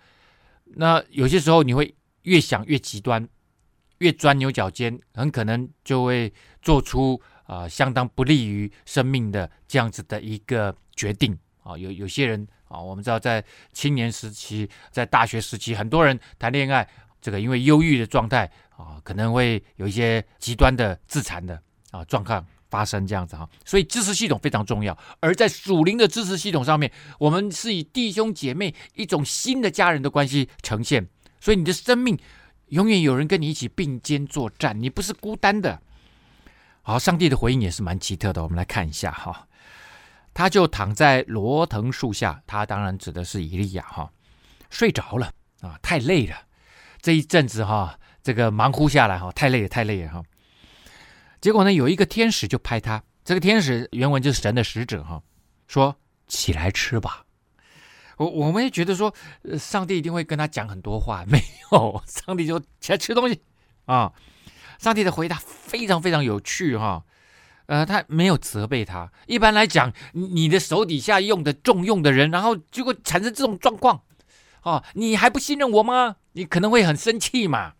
[0.76, 3.28] 那有些时候你会越想越极端，
[3.98, 6.32] 越钻牛角尖，很可能就会
[6.62, 11.76] 做出啊、相当不利于生命的这样子的一个决定啊。
[11.76, 16.88] 有有些人啊，我们知道在青年时期，在大学时期，很多人谈恋爱，
[17.20, 22.44] 这个因为忧郁的状态啊，可能会有一些极端的自残的啊状况。
[22.70, 24.98] 发生这样子哈，所以支持系统非常重要。
[25.20, 31.06] 而在属灵的支持系统上面，我们是以弟兄姐妹一种新的家人的关系呈现。
[31.38, 32.18] 所以你的生命
[32.70, 35.80] 永远有人跟你一起并肩作战，你不是孤单的。
[36.82, 39.46] 好，上帝的回应也是蛮奇特的，我们来看一下哈。
[40.34, 44.10] 他就躺在罗藤树下，他当然指的是以利亚哈，
[44.68, 46.36] 睡着了啊，太累了。
[47.00, 50.22] 这一阵子哈，这个忙乎下来哈，太累了，太累了哈。
[51.40, 53.02] 结果呢，有一个天使就拍他。
[53.24, 55.22] 这个天使原文就是神的使者哈，
[55.68, 55.96] 说
[56.28, 57.24] ：“起来吃吧。”
[58.16, 59.14] 我我们也觉得说，
[59.58, 61.24] 上帝一定会跟他讲很多话。
[61.28, 61.42] 没
[61.72, 63.42] 有，上帝就起来吃东西
[63.86, 64.12] 啊。
[64.78, 67.04] 上帝的回答非常非常有趣哈。
[67.66, 69.10] 呃，他没有责备他。
[69.26, 74.02] 一般来讲，你的手底下用的重用的人，然后结果产生这种状况，
[74.62, 76.16] 哦，你还不信任我吗？
[76.32, 77.74] 你可能会很生气嘛。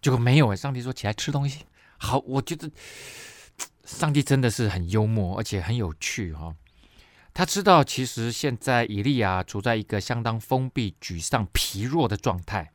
[0.00, 1.66] 结果没有，上帝说：“起来吃东西。”
[1.98, 2.70] 好，我觉得
[3.84, 6.56] 上帝真的是很幽默，而且很有趣哈、哦。
[7.34, 12.72] 他知道，其实现在以利亚处在一个相当封闭、沮丧、疲弱的状态，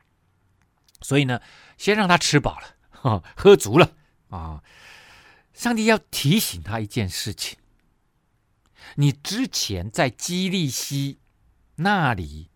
[1.02, 1.42] 所以呢，
[1.78, 3.92] 先让他吃饱了，喝足了
[4.30, 4.62] 啊、
[5.54, 7.58] 上帝要提醒他一件事情：
[8.96, 11.20] 你之前在基利溪
[11.76, 12.50] 那里，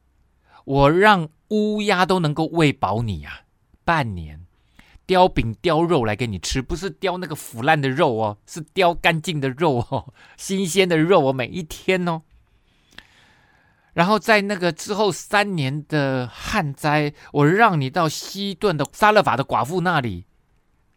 [0.66, 3.42] 我让乌鸦都能够喂饱你啊，
[3.86, 4.46] 半年。
[5.06, 12.24] 叼饼叼肉来给你吃，不是叼那个腐烂的肉哦，是叼干净的肉哦， 新鲜的肉哦，每一天哦。
[13.94, 20.26] 然后在那个之后三年的旱灾，我让你到西顿的撒勒法的寡妇那里，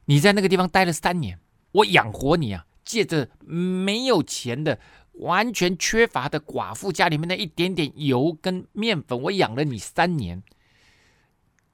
[0.07, 1.39] 你在那个地方待了三年，
[1.73, 4.81] 我养活你啊，借着没有钱的、
[5.13, 10.43] 完全缺乏的寡妇家里面的一点点油跟面粉，我养了你三年，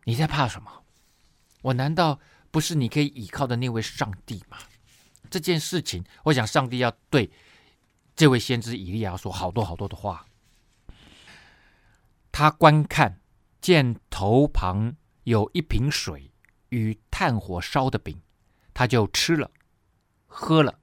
[0.04, 0.84] 你在怕什么？
[1.62, 4.58] 我难道不是你可以依靠的那位上帝吗？
[5.28, 7.30] 这件事情，我想上帝要对
[8.14, 10.26] 这位先知以利亚说好多好多的话。
[12.30, 13.20] 他观看
[13.60, 16.30] 见头旁有一瓶水
[16.68, 18.20] 与炭火烧的饼，
[18.74, 19.50] 他就吃了，
[20.38, 20.74] 喝了，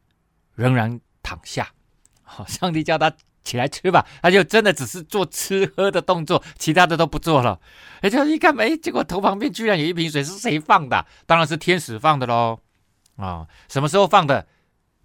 [0.55, 1.69] 仍然躺下。
[2.23, 3.13] 好，上帝叫他。
[3.45, 7.59] 起来吃吧，他就真的只是做吃喝的动作，其他的都不做了。
[7.99, 11.05] 哎，就一看，哎，结果头旁边居然有一瓶水，是谁放的？
[11.25, 12.61] 当然是天使放的喽。
[13.17, 14.47] 啊、什么时候放的？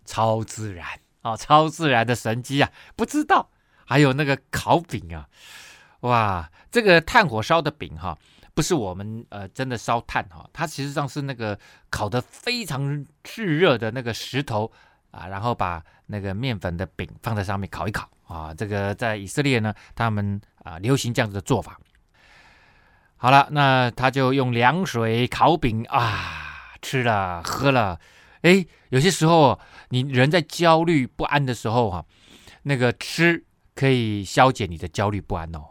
[0.05, 0.87] 超自然
[1.23, 3.51] 啊、哦，超自然的神迹啊，不知道。
[3.85, 5.27] 还有那个烤饼啊，
[6.03, 8.17] 哇，这个炭火烧的饼哈、
[8.59, 11.57] 不是我们呃真的烧炭哈、哦，它其实上是那个
[11.91, 14.69] 烤的非常炙热的那个石头
[15.13, 18.11] 啊，然后把那个面粉的饼放在上面烤一烤。
[18.27, 21.79] 啊，这个在以色列呢，他们啊流行这样子的做法。
[23.17, 28.01] 好了，那他就用凉水烤饼啊，吃了喝了。
[28.43, 32.05] 哎，有些时候你人在焦虑不安的时候哈、
[32.65, 33.45] 那个吃
[33.77, 35.65] 可以消解你的焦虑不安哦。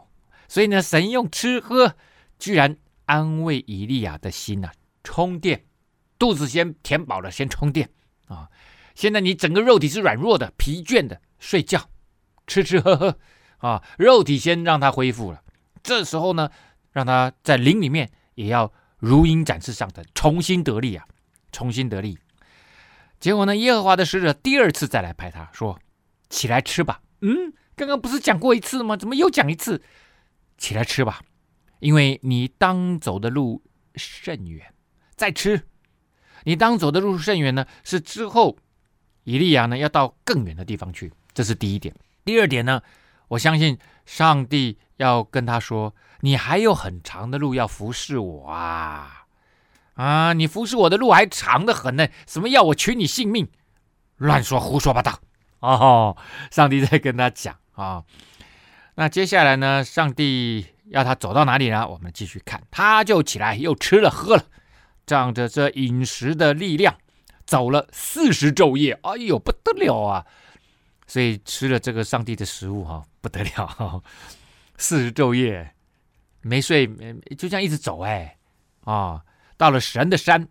[0.48, 1.94] 所以呢，神用吃喝
[2.38, 4.70] 居然安慰以利亚的心呐、
[5.02, 5.64] 充电，
[6.18, 7.90] 肚子先填饱了，先充电
[8.26, 8.48] 啊。
[8.94, 11.88] 现在你整个肉体是软弱的、疲倦的，睡觉。
[12.46, 13.18] 吃吃喝喝
[13.58, 15.42] 啊，肉体先让他恢复了。
[15.82, 16.50] 这时候呢，
[16.92, 21.06] 让他在灵里面也要如鹰展翅上腾，重新得力啊，
[21.52, 22.18] 重新得力。
[23.20, 25.78] 结果呢，耶和华的使者第二次再来拍他说
[26.30, 28.96] ：“起来吃吧。”嗯，刚刚不是讲过一次吗？
[28.96, 29.82] 怎么又讲一次？
[30.56, 31.20] 起来吃吧，
[31.80, 33.62] 因为你当走的路
[33.94, 34.74] 甚远。
[35.16, 35.66] 再吃，
[36.44, 38.56] 你当走的路甚远呢，是之后
[39.24, 41.12] 以利亚呢要到更远的地方去。
[41.34, 41.94] 这是第一点。
[42.24, 42.82] 第二点呢，
[43.28, 49.26] 我相信上帝要跟他说：“你还有很长的路要服侍我啊！
[49.94, 52.06] 啊，你服侍我的路还长得很呢。
[52.26, 53.48] 什么要我取你性命？
[54.16, 55.20] 乱说胡说八道！
[55.60, 56.16] 哦，
[56.50, 58.04] 上帝在跟他讲啊。
[58.94, 61.86] 那接下来呢，上帝要他走到哪里呢？
[61.86, 64.44] 我们继续看，他就起来又吃了喝了，
[65.06, 66.96] 仗着这饮食的力量，
[67.46, 68.98] 走了四十昼夜。
[69.02, 70.26] 哎呦，不得了啊！
[71.06, 74.02] 所以吃了这个上帝的食物哈，不得了，
[74.76, 75.74] 四十昼夜
[76.42, 76.86] 没睡，
[77.36, 78.36] 就这样一直走哎
[78.84, 79.22] 啊，
[79.56, 80.48] 到了神的山，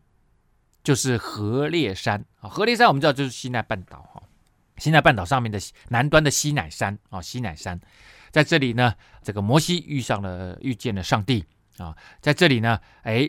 [0.83, 2.49] 就是何烈山啊。
[2.49, 4.23] 何烈山我们知道就是西奈半岛哈，
[4.77, 7.79] 西奈半岛上面的南端的西乃山啊，西乃山。
[8.37, 11.43] 在这里呢，这个摩西遇上了，遇见了上帝
[11.79, 13.27] 啊，在这里呢，哎，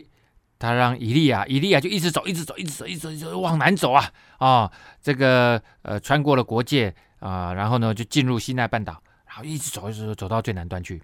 [0.59, 11.01] 他让以利亚，以利亚就一直走，一直走，一直走，一直走，往南走啊啊，这个呃，穿过了国界啊，然后呢，就进入西奈半岛，然后一直走，一直走，走到最南端去。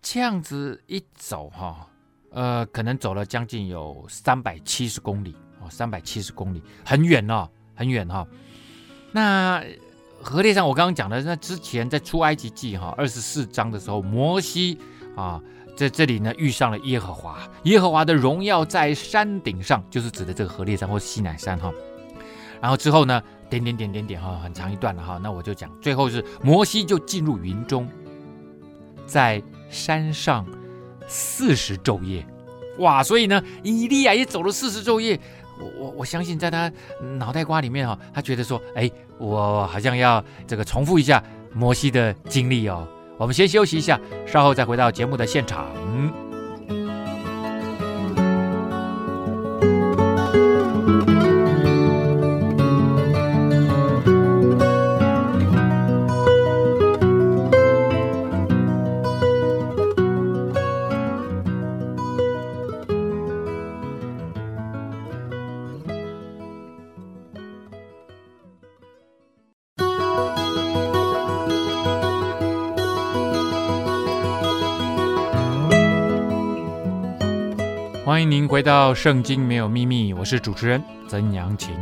[0.00, 1.88] 这样子一走哈，
[2.30, 8.24] 呃，可能走了将近有三百七十公里哦，三百七十公里，很远哦，很远哈。
[9.10, 9.60] 那。
[10.24, 14.78] 何烈山，我刚刚讲的，那之前在出埃及记哈二十四章的时候，摩西
[15.14, 15.40] 啊
[15.76, 21.70] 在这里呢遇上了耶和华，耶和华的荣耀在山顶上，就是指的这个何烈山或西乃山哈。
[22.60, 25.20] 然后之后呢，点点点点点哈，很长一段了哈。
[25.22, 27.86] 那我就讲，最后是摩西就进入云中，
[29.06, 30.46] 在山上
[31.06, 32.26] 四十昼夜，
[32.78, 33.02] 哇！
[33.02, 35.20] 所以呢，以利亚也走了四十昼夜。
[35.58, 36.70] 我我我相信，在他
[37.18, 42.86] 脑袋瓜里面哈，他觉得说，哎，我好像要这个重复一下摩西的经历哦。
[43.16, 45.66] 我们先休息一下，稍后再回到节目的现场。
[78.54, 81.74] 回到《圣经没有秘密》，我是主持人曾阳晴。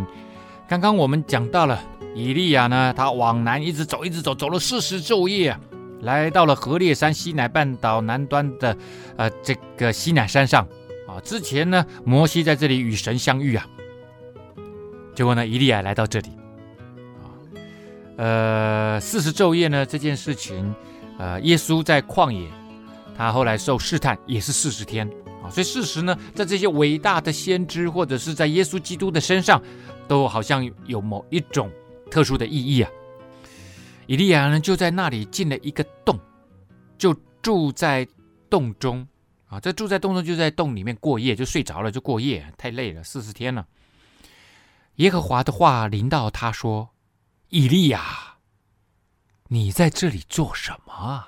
[0.66, 1.78] 刚刚我们讲到了
[2.14, 5.60] 以利亚呢，他往南一直走，一直走，走了四十昼夜啊，
[6.00, 8.74] 来到了何烈山西乃半岛南端的
[9.18, 10.66] 呃这个西乃山上
[11.06, 11.20] 啊。
[11.22, 13.66] 之前呢，摩西在这里与神相遇啊，
[15.14, 16.30] 结果呢，以利亚来到这里
[17.22, 17.28] 啊，
[18.16, 20.74] 呃，四十昼夜呢这件事情，
[21.18, 22.48] 呃，耶稣在旷野，
[23.14, 25.06] 他后来受试探也是四十天。
[25.42, 29.60] 啊，所以事实呢，在这些伟大的先知，或者是在耶稣基督的身上，
[30.06, 31.70] 都好像有某一种
[32.10, 32.90] 特殊的意义啊。
[34.06, 36.18] 以利亚呢，就在那里进了一个洞，
[36.96, 38.06] 就住在
[38.48, 39.06] 洞中
[39.46, 39.58] 啊。
[39.58, 43.66] 这住在洞中，就在洞里面过夜，就睡着了，就过夜，太累了，四十天了。
[44.96, 46.90] 耶和华的话临到他说
[47.48, 48.36] ：“以利亚，
[49.48, 51.26] 你在这里做什么？”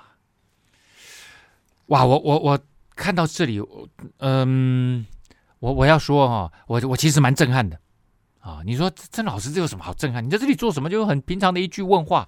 [1.87, 2.59] 哇，我我我。
[2.95, 3.61] 看到这里，
[4.19, 5.05] 嗯，
[5.59, 7.77] 我我要说哈，我我其实蛮震撼的
[8.39, 8.61] 啊。
[8.65, 10.25] 你说曾老师这有什么好震撼？
[10.25, 10.89] 你在这里做什么？
[10.89, 12.27] 就很平常的一句问话。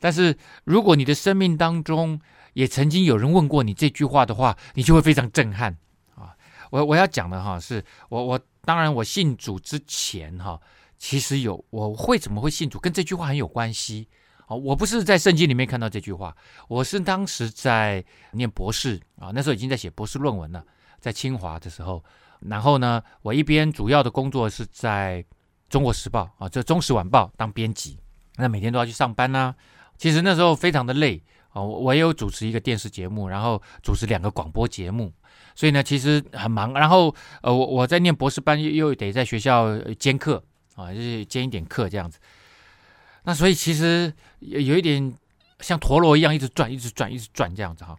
[0.00, 2.20] 但是如果你的生命当中
[2.54, 5.76] 也曾经有人问过你这句话的话，你就会非常震撼
[6.16, 6.34] 啊。
[6.70, 10.60] 我我要讲的哈，是我我当然我信主之前哈，
[10.98, 14.08] 其实有我会怎么会信主，跟这句话很有关系。
[14.54, 16.36] 我不是在圣经里面看到这句话，
[16.68, 20.64] 我是当时在念博士啊，那时候已经在写博士论文了，
[21.00, 22.02] 在清华的时候。
[22.40, 25.24] 然后呢，我一边主要的工作是在
[25.68, 27.98] 中国时报啊，这中时晚报当编辑，
[28.36, 29.54] 那每天都要去上班呢。
[29.96, 35.12] 其实那时候非常的累啊，我也有主持一个电视节目，然后主持两个广播节目，
[35.54, 36.72] 所以呢，其实很忙。
[36.74, 40.42] 然后呃，我我在念博士班又又得在学校兼课
[40.74, 42.18] 啊，就是兼一点课这样子。
[43.24, 45.14] 那所以其实有有一点
[45.60, 47.96] 像陀螺一样，一直转，一直转，一直转这样子哈。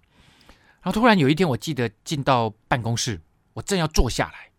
[0.81, 3.21] 然后突然有一天，我记得进到办公室，
[3.53, 4.49] 我正要坐下来，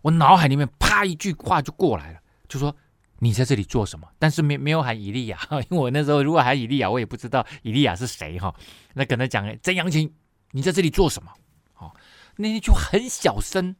[0.00, 2.74] 我脑海里面啪一句话就过来了，就说
[3.20, 8.54] ：“你在这里做什么？”但是没没有喊伊利亚，因为我那时候如果喊伊利亚，我也不知道伊利亚是谁哈。
[8.94, 10.10] 那跟他讲：“曾阳晴，
[10.52, 11.30] 你在这里做什么？”
[11.76, 11.94] 哦，
[12.36, 13.76] 那天就很小声，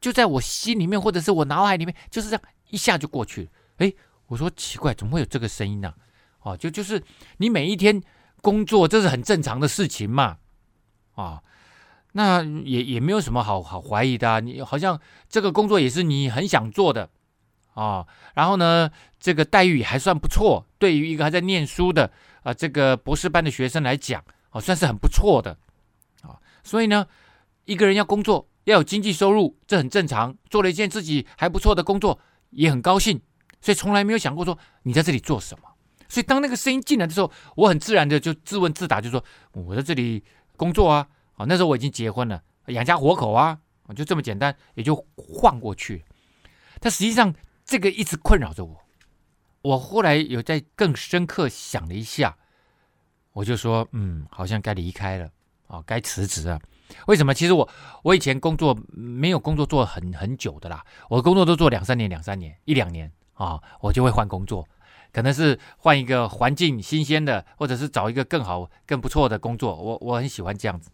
[0.00, 3.50] 就在我心里面或者是我脑海里面，就是这样一下就过去了。
[3.76, 3.92] 哎。
[4.26, 5.94] 我说奇怪，怎么会有这个声音呢？
[6.40, 7.02] 哦，就就是
[7.38, 8.02] 你每一天
[8.42, 10.38] 工作，这是很正常的事情嘛。
[11.14, 11.42] 啊，
[12.12, 14.40] 那也也没有什么好好怀疑的啊。
[14.40, 17.08] 你好像这个工作也是你很想做的
[17.74, 18.06] 啊。
[18.34, 22.10] 然后呢，这个待遇还算不错，对于一个还在念书的
[22.42, 25.56] 啊，这个博士班的学生来讲，哦，算是很不错的
[26.22, 26.36] 啊。
[26.62, 27.06] 所以呢，
[27.64, 30.36] 一个人要工作要有经济收入，这很正常。
[30.50, 32.18] 做了一件自己还不错的工作，
[32.50, 33.20] 也很高兴。
[33.64, 35.64] 所以从来没有想过说你在这里做什么。
[36.06, 40.22] 所以当那个声音进来的时候，我很自然的就自问自答，就说我在这里
[40.54, 43.58] 工作啊，啊，那时候我已经结婚了，养家活口啊，
[43.96, 46.04] 就这么简单，也就晃过去。
[46.78, 47.34] 但实际上，
[47.64, 48.78] 这个一直困扰着我。
[49.62, 52.36] 我后来有在更深刻想了一下，
[53.32, 55.30] 我就说，嗯，好像该离开了
[55.68, 56.60] 啊，该辞职了。
[57.06, 57.32] 为什么？
[57.32, 57.66] 其实我
[58.02, 64.66] 我以前工作没有工作做很很久的啦，我工作都做两三年、两三年、一两年啊，我就会换工作。
[65.12, 69.72] 可能是换一个环境新鲜的，或者是找一个更好、更不错的工作。
[69.74, 70.90] 我我很喜欢这样子。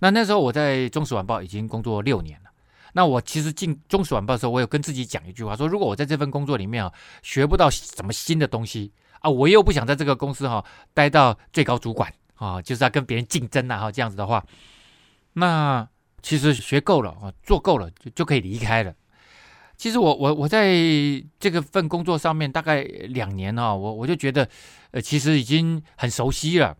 [0.00, 2.50] 那那时候我在《中时晚报》已经工作六年了。
[2.92, 10.62] 那我其实进《中时晚报》的时候，我有跟自己讲一句话，说如果我在这份工作里面啊学不到什么新的东西啊，我又不想在这个公司哈
[10.92, 14.44] 待到最高主管啊，就是要跟别人竞争啊，哈这样子的话，
[15.32, 15.88] 那
[16.20, 18.94] 其实学够了啊，做够了就就可以离开了。
[19.76, 20.74] 其实我我我在
[21.38, 24.48] 这个份工作上面大概两年哈，我我就觉得，
[24.90, 26.74] 呃，其实已经很熟悉了，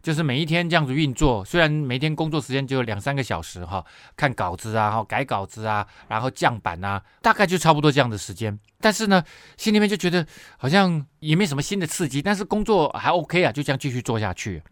[0.00, 3.84] 就是每一天这样子运作，虽然每天工作时间只有两三个小时哈，
[4.16, 8.56] 看稿子啊，改稿子啊，然后降版啊，大概就差不多这样的时间。
[8.80, 9.24] 但是呢，
[9.56, 10.24] 心里面就觉得
[10.56, 14.62] 好像也没什么新的刺激，但是工作还 OK 啊，就这样继续做下去，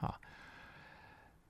[0.00, 0.14] 啊。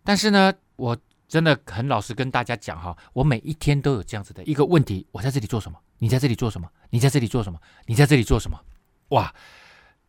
[0.04, 0.96] 但是呢，我。
[1.26, 5.78] 真的很老实跟大家讲哈，我每一天都有这样子的一个问题：我在这里做什么？
[5.98, 6.68] 你在这里做什么？
[6.90, 7.58] 你在这里做什么？
[7.86, 8.60] 你在这里做什么？
[9.08, 9.34] 哇，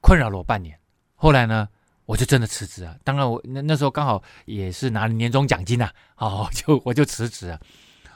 [0.02, 0.78] 困扰了我半年。
[1.16, 1.68] 后来呢，
[2.06, 2.98] 我就真的辞职了。
[3.04, 7.60] 当然我，那那时候刚好也是拿了年终奖金呐，哦， 就我就辞职了。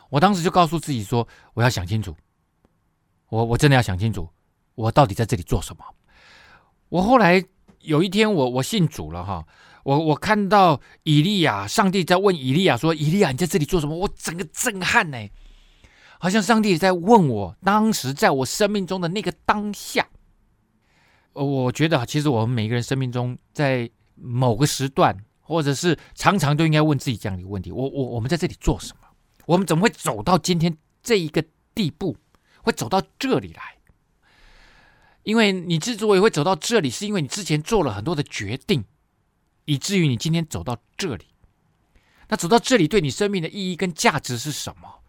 [0.09, 2.15] 我当时就告诉自己说，我要想清楚，
[3.29, 4.29] 我我真的要想清楚，
[4.75, 5.83] 我到底在这里做什么？
[6.89, 7.43] 我后来
[7.81, 9.45] 有一天，我我信主了哈。
[9.89, 15.17] 我我看到以利亚，上帝在问以利亚说：“以利亚，你在这里做什么？”我整个震撼呢，
[16.19, 20.07] 好像上帝在问我，当时在我生命中的那个当下。
[21.33, 29.07] 我觉得，其实我们每个人生命中，在某个时段，或者是常常都应该问自己这样的一个问题：我我我们在这里做什么？
[29.47, 32.15] 我们怎么会走到今天这一个地步？
[32.61, 33.63] 会走到这里来？
[35.23, 38.83] 因为你之所以会走到这里，是因为你之前做了很多的决定。
[39.69, 41.27] 以至于你今天走到这里，
[42.27, 45.01] 那走到这里对你生命的意义跟价值是什么？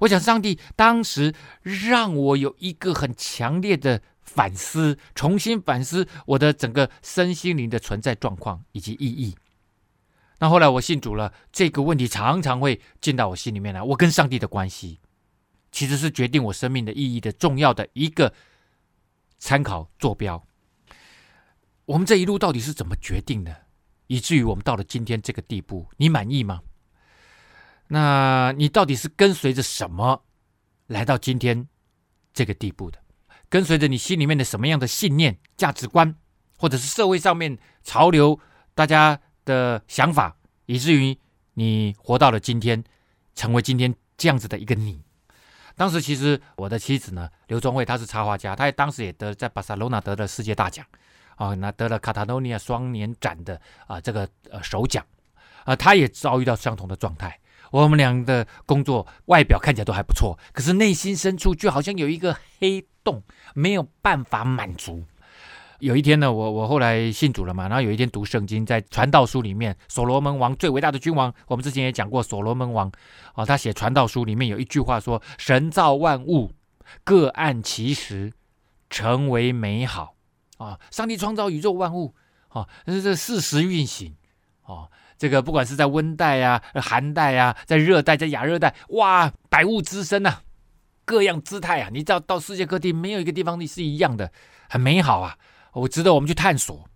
[0.00, 9.34] 我想上帝当时让我有一个很强烈的反思，重新反思我的整个身心灵的存在状况以及意义。
[10.38, 13.82] 那后来我信主了，这个问题常常会进到我心里面来。
[13.82, 15.00] 我跟上帝的关系，
[15.72, 18.34] 其实是决定我生命的意义的重要的一个
[19.38, 20.44] 参考坐标。
[21.86, 23.67] 我们这一路到底是怎么决定的？
[24.08, 26.60] 以至于我们到了今天这个地步，你满意吗？
[27.86, 30.24] 那你到底是跟随着什么
[30.88, 31.68] 来到今天
[32.34, 32.98] 这个地步的？
[33.48, 36.14] 跟随着你心里面的什么样的信念、价值观，
[36.58, 38.38] 或者是社会上面潮流
[38.74, 40.36] 大家的想法，
[40.66, 41.16] 以至于
[41.54, 42.84] 你活到了今天，
[43.34, 45.02] 成为今天这样子的一个你。
[45.76, 50.84] 当时其实我的妻子呢，刘宗慧，她是插画家，她也当时也得在巴塞罗那得了世界大奖。
[51.38, 55.02] 啊，那得了卡塔诺尼亚双年展的啊，这个呃首奖，
[55.64, 57.40] 啊，他也遭遇到相同的状态。
[57.70, 63.22] 我们俩的工作外表看起来都还不错，可是内心深处就好像有一个黑洞，
[63.54, 65.04] 没有办法满足。
[65.78, 72.90] 有一天呢，我我后来信主了嘛，然后有一天读圣经，在传道书里面，所罗门王最伟大的君王，我们之前也讲过，所罗门王
[73.34, 76.52] 啊，他写传道书里面有一句话说：“神造万物，
[77.04, 78.32] 各按其时，
[78.90, 80.16] 成为美好。”
[80.58, 80.78] 啊！
[80.90, 82.14] 上帝创造宇宙万物，
[82.48, 84.16] 啊，是这四时运行，
[84.62, 90.40] 啊，这个不管是在温带啊、寒带啊，在热带、在亚热带，哇，百物滋生呐，
[91.04, 94.32] 各样姿态啊，你到到世界各地没有一个地方你是一样的，
[94.68, 95.38] 很美好啊，
[95.72, 96.90] 我值得我们去探索。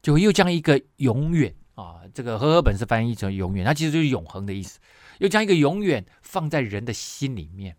[0.00, 4.78] 就又将一个永远啊，这个和合本是翻译成永远，它其实就是永恒的意思，
[5.18, 7.76] 又将一个永远放在人的心里面。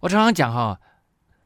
[0.00, 0.78] 我常常讲哈，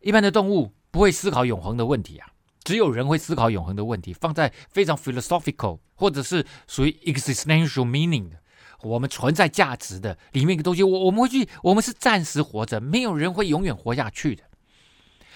[0.00, 0.72] 一般的动物。
[0.96, 2.26] 不会思考永恒的问题啊，
[2.64, 8.40] 只有人会思考永恒的问题，放在非常 philosophical 或者是属于 existential meaning 的，
[8.80, 14.44] 我们存在价值的里面的东西，我我们会去，我们是暂时活着，没有人会永远活下去的，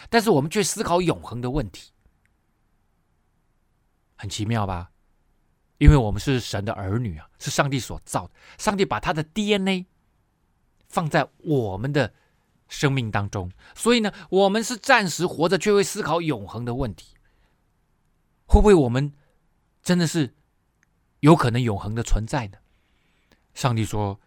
[0.08, 1.90] 但是我们却思考永恒的问题，
[4.16, 4.90] 很奇妙吧？
[5.76, 9.84] 因为我们是神的儿女啊，是上帝所造的，上帝把他的 DNA
[10.88, 12.14] 放在我们的。
[12.70, 17.14] 生命当中，所以呢，我们是暂时活着，却会思考永恒的问题。
[18.46, 19.12] 会不会我们
[19.82, 20.34] 真的是
[21.20, 22.56] 有可能永恒的存在呢？
[23.52, 24.18] 上帝说：“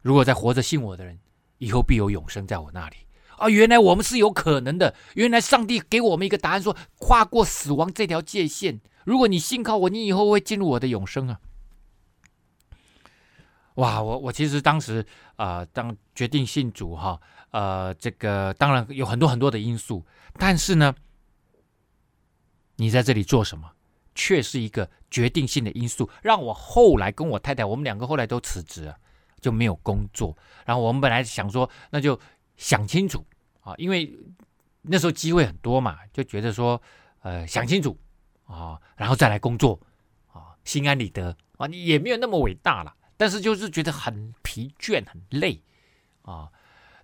[0.00, 1.18] 如果在活着信我的人，
[1.58, 2.96] 以后必有永生在我那里。”
[3.36, 4.94] 啊，原来我们是有可能的。
[5.14, 11.40] 原来上帝给我们一个答案说，跨过死亡这条界限，如果你信靠我，你以后会进入我的永生啊。
[13.74, 17.20] 哇，我我其实当时啊、当决定信主哈，
[17.50, 20.94] 呃，这个当然有很多很多的因素，但是呢，
[22.76, 23.70] 你在这里做什么，
[24.14, 28.96] 却是一个决定性的因素，让我后来跟我太太，我们两个后来都辞职了，
[29.40, 30.36] 就没有工作。
[30.66, 32.18] 然后我们本来想说，那就
[32.56, 33.24] 想清楚
[33.60, 34.12] 啊，因为
[34.82, 36.80] 那时候机会很多嘛，就觉得说，
[37.20, 37.98] 呃，想清楚
[38.44, 39.80] 啊，然后再来工作
[40.32, 40.54] 啊。
[40.64, 45.62] 心安理得啊，你也没有那么伟大了，但是就是觉得很疲倦、很累
[46.22, 46.50] 啊。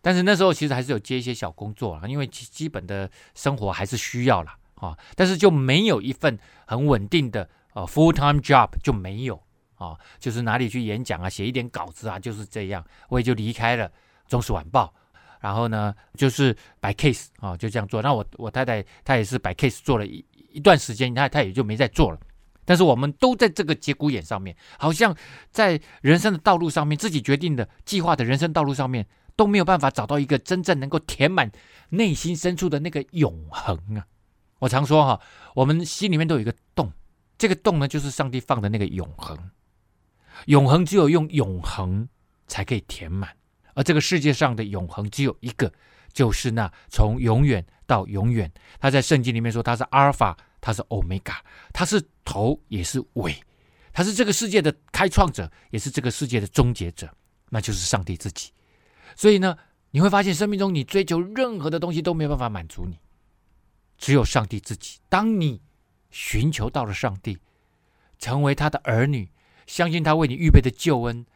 [0.04, 4.94] 但是那时候其实还是有接一些小工作啊，因为基基本的生活还是需要了啊。
[5.16, 9.42] 但是就没有一份很稳定的呃 full time job 就没有
[9.76, 12.84] 啊，就是哪里去演讲啊，写一点稿子啊，就是这样。
[13.08, 13.88] 我也就离开了
[14.28, 14.92] 《中时晚报》，
[15.40, 18.02] 然后呢，就是摆 case 啊，就这样做。
[18.02, 22.18] 那我我太太她也是摆 case 做了一一段时间，她她也就没再做了。
[22.66, 25.16] 但是我们都在这个节骨眼上面，好像
[25.50, 29.06] 在人生的道路上面，自己决定的计划的人生道路上面，
[29.36, 31.50] 都没有办法找到一个真正能够填满
[31.90, 34.06] 内心深处的那个永恒啊！
[34.58, 35.20] 我常说哈，
[35.54, 36.92] 我们心里面都有一个洞，
[37.36, 39.38] 这个洞呢，就是上帝放的那个永恒。
[40.46, 42.08] 永恒只有用永恒
[42.46, 43.36] 才可以填满，
[43.74, 45.72] 而这个世界上的永恒只有一个，
[46.12, 48.50] 就是那从永远到永远。
[48.80, 50.36] 他在圣经里面说，他是阿尔法。
[50.66, 53.38] 他是欧米伽，他是头也是尾，
[53.92, 57.06] 他是这个世界的开创者，也是这个世界的终结者，
[57.50, 58.50] 那就是上帝自己。
[59.16, 59.56] 所以呢，
[59.90, 62.98] 你会发现生命中你追求任何的东西都没有办法满足你，
[63.96, 64.98] 只有上帝自己。
[65.08, 65.60] 当你
[66.10, 67.38] 寻求到了上帝，
[68.18, 69.30] 成为他的儿女，
[69.66, 71.26] 相信他为你预备的救恩，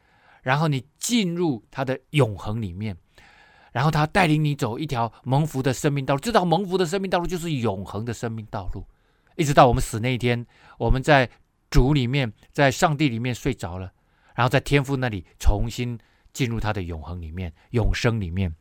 [0.42, 2.96] 然后你进入他的永恒里面，
[3.72, 6.20] 然后他带领你走一条蒙福的生命道路。
[6.20, 8.84] 这条蒙福的生命道路就是永恒的生命道路。
[9.36, 10.44] 一直到我们死那一天，
[10.78, 11.30] 我们在
[11.70, 13.92] 主里面，在上帝里面睡着了，
[14.34, 15.98] 然后在天父那里重新
[16.32, 18.54] 进入他的永恒里面、永生里面。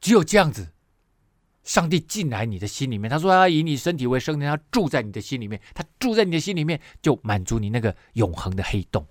[0.00, 0.72] 只有这样子，
[1.62, 3.08] 上帝进来你的心里面。
[3.08, 9.06] 他说他以你身体为圣殿，他住在你的心里面，他住在你的心里面，就满足你那个永恒的黑洞，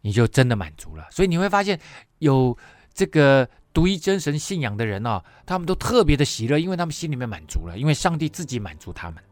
[0.00, 1.06] 你就真的满足了。
[1.10, 1.78] 所以你会发现，
[2.20, 2.56] 有
[2.94, 9.22] 这个独一真神信仰的人哦，他们都特别的喜乐，因为他们心里面满足了，因为上帝自己满足他们。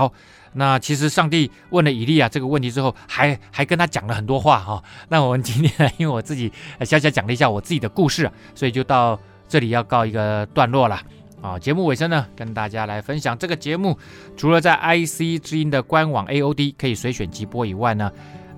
[0.00, 0.10] 好，
[0.54, 6.50] 那其实上帝问了以利亚这个问题之后，还还跟他讲了很多话哈、那我们今天，因为我自己
[6.86, 10.98] 小小讲了一下我自己的故事，所以就到这里要告一个段落了
[11.42, 11.58] 啊。
[11.58, 13.98] 节目尾声呢，跟大家来分享这个节目，
[14.38, 18.10] 除了在 IC 之音的官网 AOD 可以随选即播以外呢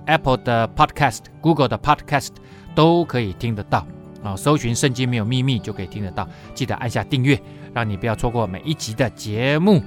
[0.05, 2.29] ，Apple 的 Podcast、Google 的 Podcast
[2.73, 3.85] 都可以听得到
[4.23, 4.33] 啊。
[4.33, 6.25] 搜寻圣经没有秘密就可以听得到，
[6.55, 7.37] 记得按下订阅，
[7.73, 9.83] 让你不要错过每一集的节目。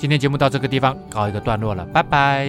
[0.00, 2.48] 今天节目到这个地方告一个段落了，拜拜。